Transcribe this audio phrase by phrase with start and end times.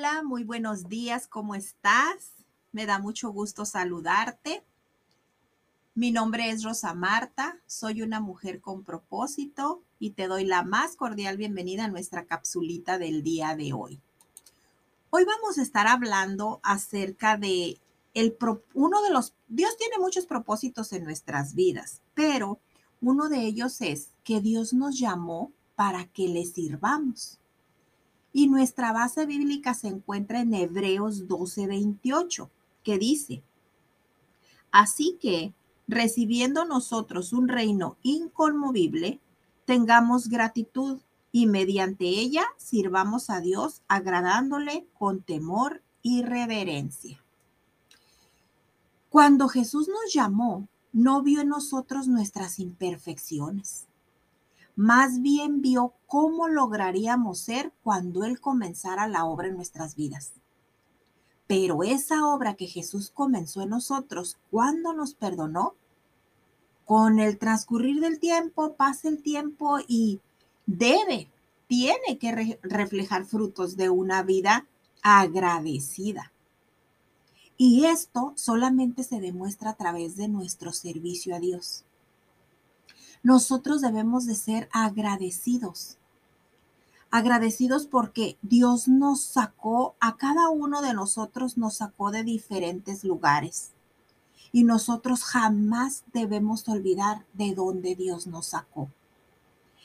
[0.00, 2.32] Hola, muy buenos días, ¿cómo estás?
[2.72, 4.64] Me da mucho gusto saludarte.
[5.94, 10.96] Mi nombre es Rosa Marta, soy una mujer con propósito y te doy la más
[10.96, 14.00] cordial bienvenida a nuestra capsulita del día de hoy.
[15.10, 17.78] Hoy vamos a estar hablando acerca de
[18.14, 18.38] el
[18.72, 22.58] uno de los Dios tiene muchos propósitos en nuestras vidas, pero
[23.02, 27.39] uno de ellos es que Dios nos llamó para que le sirvamos.
[28.32, 32.48] Y nuestra base bíblica se encuentra en Hebreos 12:28,
[32.82, 33.42] que dice,
[34.70, 35.52] Así que,
[35.88, 39.20] recibiendo nosotros un reino inconmovible,
[39.64, 41.00] tengamos gratitud
[41.32, 47.22] y mediante ella sirvamos a Dios agradándole con temor y reverencia.
[49.08, 53.89] Cuando Jesús nos llamó, no vio en nosotros nuestras imperfecciones
[54.76, 60.32] más bien vio cómo lograríamos ser cuando Él comenzara la obra en nuestras vidas.
[61.46, 65.74] Pero esa obra que Jesús comenzó en nosotros cuando nos perdonó,
[66.84, 70.20] con el transcurrir del tiempo, pasa el tiempo y
[70.66, 71.28] debe,
[71.68, 74.66] tiene que reflejar frutos de una vida
[75.02, 76.32] agradecida.
[77.56, 81.84] Y esto solamente se demuestra a través de nuestro servicio a Dios
[83.22, 85.98] nosotros debemos de ser agradecidos.
[87.10, 93.72] Agradecidos porque Dios nos sacó, a cada uno de nosotros nos sacó de diferentes lugares.
[94.52, 98.88] Y nosotros jamás debemos olvidar de dónde Dios nos sacó.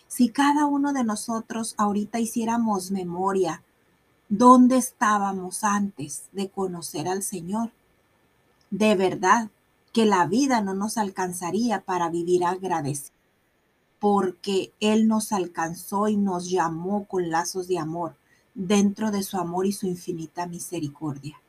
[0.07, 3.63] Si cada uno de nosotros ahorita hiciéramos memoria,
[4.29, 7.71] dónde estábamos antes de conocer al Señor,
[8.71, 9.49] de verdad
[9.91, 13.14] que la vida no nos alcanzaría para vivir agradecidos
[13.99, 18.15] porque Él nos alcanzó y nos llamó con lazos de amor
[18.53, 21.39] dentro de su amor y su infinita misericordia.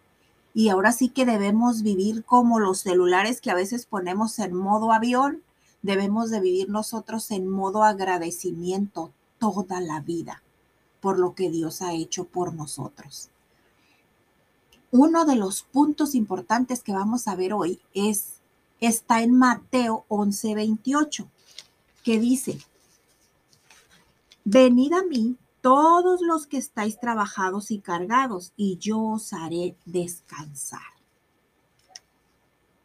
[0.54, 4.92] Y ahora sí que debemos vivir como los celulares que a veces ponemos en modo
[4.92, 5.42] avión,
[5.82, 10.42] debemos de vivir nosotros en modo agradecimiento toda la vida
[11.00, 13.28] por lo que Dios ha hecho por nosotros.
[14.90, 18.40] Uno de los puntos importantes que vamos a ver hoy es
[18.80, 21.28] está en Mateo 11:28
[22.06, 22.60] que dice,
[24.44, 30.94] venid a mí todos los que estáis trabajados y cargados, y yo os haré descansar.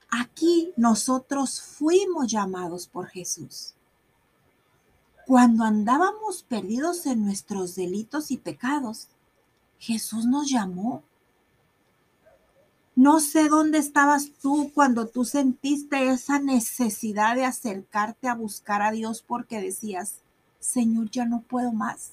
[0.10, 3.76] Aquí nosotros fuimos llamados por Jesús.
[5.28, 9.08] Cuando andábamos perdidos en nuestros delitos y pecados,
[9.78, 11.04] Jesús nos llamó
[13.02, 18.92] no sé dónde estabas tú cuando tú sentiste esa necesidad de acercarte a buscar a
[18.92, 20.20] Dios porque decías,
[20.60, 22.12] Señor, ya no puedo más.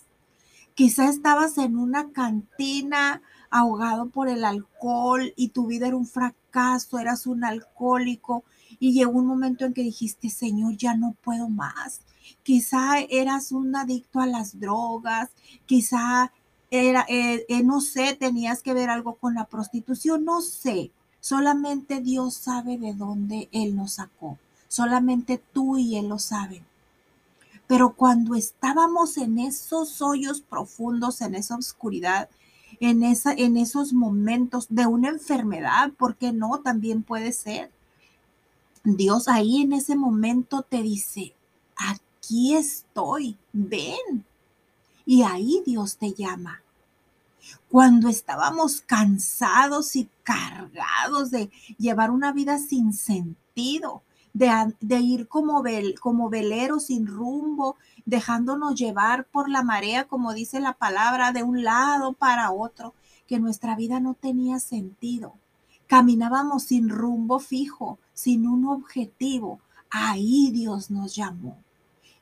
[0.73, 6.99] Quizá estabas en una cantina ahogado por el alcohol y tu vida era un fracaso,
[6.99, 8.45] eras un alcohólico
[8.79, 12.01] y llegó un momento en que dijiste, Señor, ya no puedo más.
[12.43, 15.29] Quizá eras un adicto a las drogas,
[15.67, 16.33] quizá
[16.71, 20.91] era, eh, eh, no sé, tenías que ver algo con la prostitución, no sé.
[21.21, 24.39] Solamente Dios sabe de dónde Él nos sacó.
[24.69, 26.65] Solamente tú y Él lo saben.
[27.67, 32.29] Pero cuando estábamos en esos hoyos profundos, en esa oscuridad,
[32.81, 37.71] en, esa, en esos momentos de una enfermedad, porque no, también puede ser.
[38.85, 41.35] Dios ahí en ese momento te dice,
[41.77, 44.25] aquí estoy, ven,
[45.09, 46.61] y ahí Dios te llama.
[47.71, 54.03] Cuando estábamos cansados y cargados de llevar una vida sin sentido,
[54.35, 60.35] de, de ir como, vel, como veleros sin rumbo, dejándonos llevar por la marea, como
[60.35, 62.93] dice la palabra, de un lado para otro,
[63.27, 65.33] que nuestra vida no tenía sentido.
[65.87, 69.61] Caminábamos sin rumbo fijo, sin un objetivo.
[69.89, 71.57] Ahí Dios nos llamó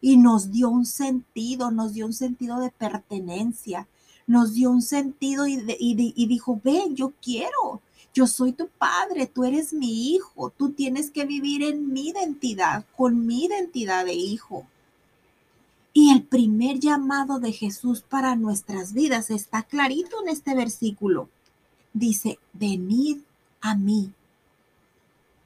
[0.00, 3.88] y nos dio un sentido, nos dio un sentido de pertenencia,
[4.26, 7.80] nos dio un sentido y, y, dijo, ven, yo quiero,
[8.12, 12.84] yo soy tu padre, tú eres mi hijo, tú tienes que vivir en mi identidad,
[12.96, 14.66] con mi identidad de hijo.
[15.92, 21.30] Y el primer llamado de Jesús para nuestras vidas está clarito en este versículo.
[21.94, 23.20] Dice, venid
[23.62, 24.12] a mí.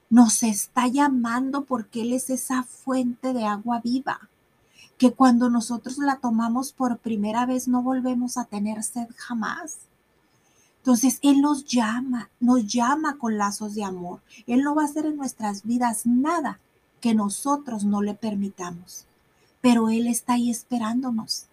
[0.08, 4.28] Nos está llamando porque Él es esa fuente de agua viva
[5.00, 9.78] que cuando nosotros la tomamos por primera vez no volvemos a tener sed jamás.
[10.76, 14.20] Entonces, Él nos llama, nos llama con lazos de amor.
[14.46, 16.60] Él no va a hacer en nuestras vidas nada
[17.00, 19.06] que nosotros no le permitamos.
[19.62, 21.46] Pero Él está ahí esperándonos.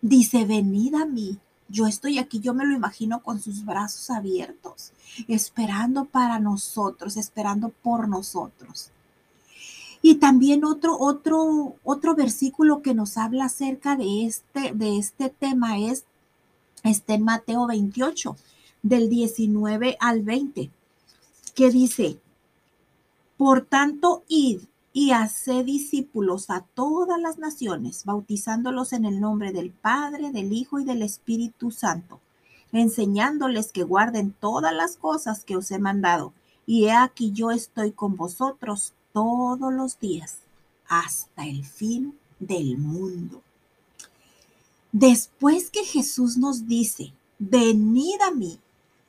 [0.00, 1.36] Dice, venid a mí
[1.68, 4.92] Yo estoy aquí, yo me lo imagino con sus brazos abiertos,
[5.26, 8.92] esperando para nosotros, esperando por nosotros.
[10.02, 15.78] Y también otro, otro, otro versículo que nos habla acerca de este, de este tema
[15.78, 16.04] es
[16.84, 18.36] este Mateo 28,
[18.82, 20.70] del 19 al 20,
[21.54, 22.18] que dice,
[23.36, 24.60] por tanto, id
[24.92, 30.80] y haced discípulos a todas las naciones, bautizándolos en el nombre del Padre, del Hijo
[30.80, 32.20] y del Espíritu Santo,
[32.72, 36.32] enseñándoles que guarden todas las cosas que os he mandado.
[36.66, 40.38] Y he aquí yo estoy con vosotros todos los días
[40.88, 43.42] hasta el fin del mundo.
[44.92, 48.58] Después que Jesús nos dice, venid a mí,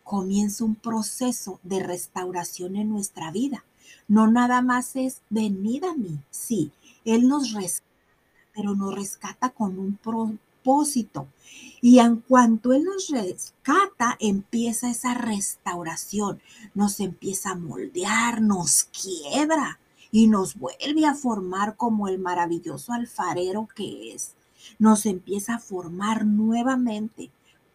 [0.04, 3.64] comienza un proceso de restauración en nuestra vida.
[4.08, 6.72] No nada más es venid a mí, sí,
[7.06, 7.88] Él nos rescata,
[8.54, 11.28] pero nos rescata con un propósito.
[11.82, 16.42] Y en cuanto Él nos rescata, empieza esa restauración,
[16.74, 19.80] nos empieza a moldear, nos quiebra
[20.12, 24.36] y nos vuelve a formar como el maravilloso alfarero que es.
[24.78, 27.32] Nos empieza a formar nuevamente.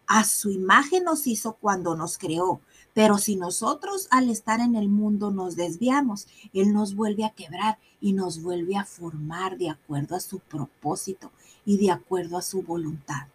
[0.07, 2.61] A su imagen nos hizo cuando nos creó,
[2.93, 7.79] pero si nosotros al estar en el mundo nos desviamos, Él nos vuelve a quebrar
[7.99, 11.31] y nos vuelve a formar de acuerdo a su propósito
[11.65, 13.27] y de acuerdo a su voluntad.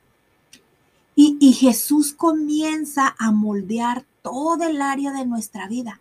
[1.16, 6.00] Y, Jesús comienza a moldear todo el área de nuestra vida.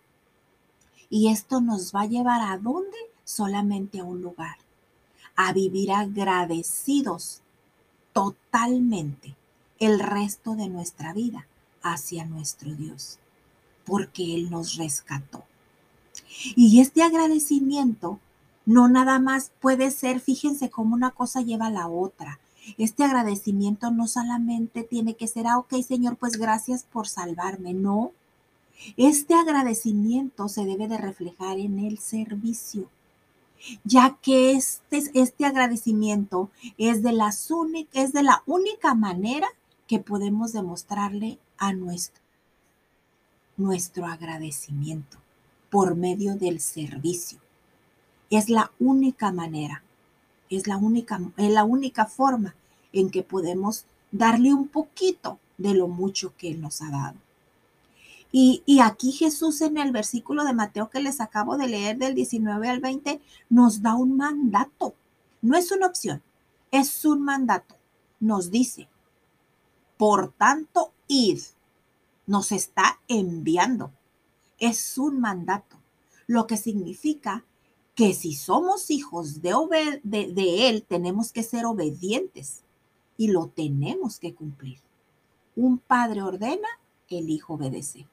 [1.10, 2.96] Y esto nos va a llevar a dónde?
[3.24, 4.56] Solamente a un lugar,
[5.36, 7.42] a vivir agradecidos
[8.12, 9.36] totalmente
[9.78, 11.46] el resto de nuestra vida
[11.82, 13.18] hacia nuestro Dios,
[13.84, 15.44] porque Él nos rescató.
[16.56, 18.18] Y este agradecimiento
[18.66, 22.38] no nada más puede ser, fíjense cómo una cosa lleva a la otra.
[22.78, 27.74] Este agradecimiento no solamente tiene que ser, ah, ok, Señor, pues gracias por salvarme.
[27.74, 28.12] No,
[28.96, 32.88] este agradecimiento se debe de reflejar en el servicio,
[33.84, 37.48] ya que este, este agradecimiento es de, las
[37.92, 39.48] es de la única manera
[39.86, 42.22] que podemos demostrarle a nuestro,
[43.56, 45.18] nuestro agradecimiento
[45.70, 47.38] por medio del servicio.
[48.30, 49.82] Es la única manera,
[50.48, 52.54] es la única, es la única forma
[52.92, 57.18] en que podemos darle un poquito de lo mucho que Él nos ha dado.
[58.32, 62.68] Y, aquí Jesús en el versículo de Mateo que les acabo de leer del 19
[62.68, 64.94] al 20 nos da un mandato.
[65.42, 66.22] No es una opción,
[66.70, 67.76] es un mandato.
[68.20, 68.88] Nos dice,
[69.96, 71.40] por tanto, id.
[72.26, 73.90] Nos está enviando.
[74.58, 75.76] Es un mandato,
[76.28, 77.44] lo que significa
[77.96, 82.62] que si somos hijos de, de, Él, tenemos que ser obedientes
[83.16, 84.78] y lo tenemos que cumplir.
[85.56, 86.68] Un padre ordena,
[87.08, 88.06] el hijo obedece.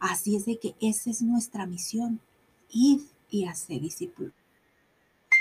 [0.00, 2.20] Así es de que esa es nuestra misión,
[2.70, 4.32] ir y hacer discípulos.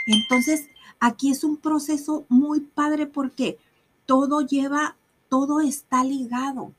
[0.06, 0.68] Entonces,
[1.00, 3.58] aquí es un proceso muy padre porque
[4.06, 4.98] todo lleva,
[5.30, 6.74] todo está ligado.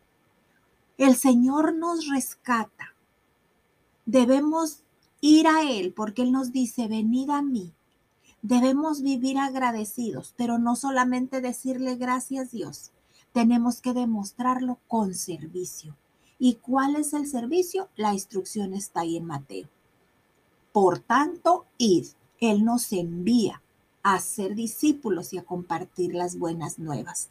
[0.99, 2.95] El Señor nos rescata.
[4.05, 4.83] Debemos
[5.21, 7.73] ir a Él porque Él nos dice, venid a mí.
[8.43, 12.91] Debemos vivir agradecidos, pero no solamente decirle gracias Dios,
[13.33, 15.97] tenemos que demostrarlo con servicio.
[16.43, 17.91] ¿Y cuál es el servicio?
[17.97, 19.69] La instrucción está ahí en Mateo.
[20.73, 22.07] Por tanto, id.
[22.41, 23.61] Él nos envía
[24.03, 27.29] a ser discípulos y a compartir las buenas nuevas.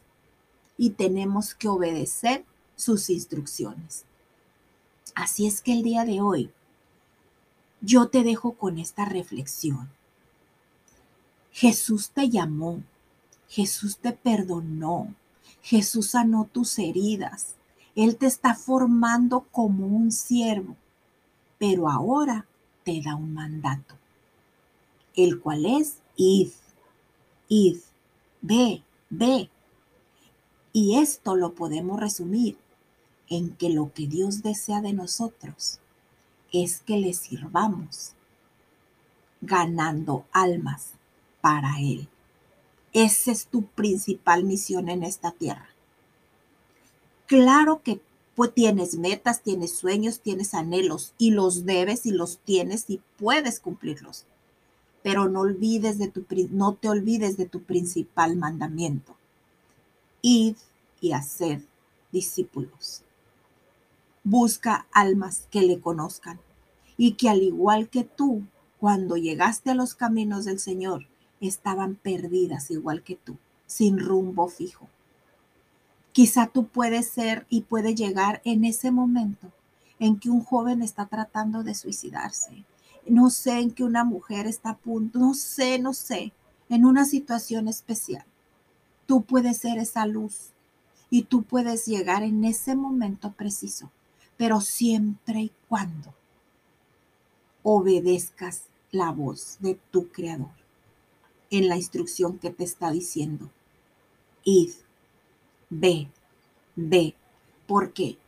[0.78, 2.44] Y tenemos que obedecer
[2.76, 4.04] sus instrucciones.
[5.16, 6.52] Así es que el día de hoy
[7.80, 9.90] yo te dejo con esta reflexión.
[11.50, 12.84] Jesús te llamó,
[13.48, 15.12] Jesús te perdonó,
[15.62, 17.56] Jesús sanó tus heridas,
[17.96, 20.76] él te está formando como un siervo,
[21.58, 22.46] pero ahora
[22.84, 23.96] te da un mandato,
[25.14, 26.50] el cual es id,
[27.48, 27.78] id,
[28.40, 29.50] ve, ve.
[30.72, 32.56] Y esto lo podemos resumir
[33.28, 35.80] en que lo que Dios desea de nosotros
[36.52, 38.12] es que le sirvamos
[39.40, 40.92] ganando almas
[41.40, 42.08] para Él.
[42.92, 45.68] Esa es tu principal misión en esta tierra.
[47.30, 48.00] Claro que
[48.34, 53.60] pues, tienes metas, tienes sueños, tienes anhelos y los debes y los tienes y puedes
[53.60, 54.26] cumplirlos.
[55.04, 59.14] Pero no olvides de tu no te olvides de tu principal mandamiento.
[60.22, 60.56] Id
[61.00, 61.62] y hacer
[62.10, 63.02] discípulos.
[64.24, 66.40] Busca almas que le conozcan
[66.96, 68.42] y que al igual que tú,
[68.80, 71.06] cuando llegaste a los caminos del Señor,
[71.40, 74.88] estaban perdidas igual que tú, sin rumbo fijo
[76.12, 79.52] Quizá tú puedes ser y puede llegar en ese momento
[79.98, 82.64] en que un joven está tratando de suicidarse.
[83.06, 86.32] No sé en que una mujer está a punto, no sé, no sé,
[86.68, 88.24] en una situación especial.
[89.06, 90.50] Tú puedes ser esa luz
[91.10, 93.90] y tú puedes llegar en ese momento preciso,
[94.36, 96.14] pero siempre y cuando
[97.62, 100.50] obedezcas la voz de tu creador
[101.50, 103.50] en la instrucción que te está diciendo.
[104.44, 104.70] Id,
[105.70, 106.08] ve,
[106.76, 107.14] ve,
[107.66, 108.18] porque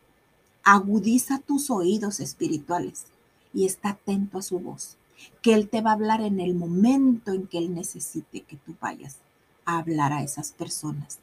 [0.64, 3.06] agudiza tus oídos espirituales
[3.52, 4.96] y está atento a su voz,
[5.42, 8.74] que Él te va a hablar en el momento en que Él necesite que tú
[8.80, 9.18] vayas
[9.64, 11.18] a hablar a esas personas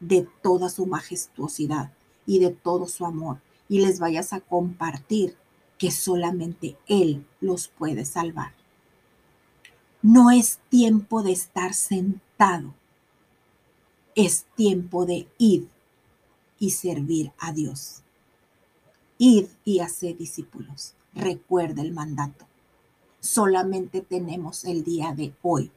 [0.00, 1.92] de toda su majestuosidad
[2.26, 5.36] y de todo su amor y les vayas a compartir
[5.78, 8.52] que solamente Él los puede salvar.
[10.02, 12.74] No es tiempo de estar sentado,
[14.16, 15.68] es tiempo de ir
[16.58, 18.02] y servir a Dios.
[19.18, 20.94] Id y hacer discípulos.
[21.14, 22.46] Recuerda el mandato.
[23.20, 25.70] Solamente tenemos el día de hoy.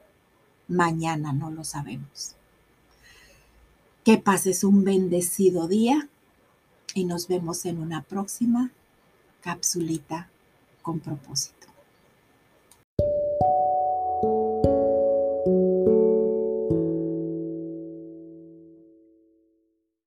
[0.67, 2.35] Mañana no lo sabemos.
[4.03, 6.07] Que pases un bendecido día
[6.93, 8.71] y nos vemos en una próxima
[9.41, 10.29] capsulita
[10.81, 11.68] con propósito.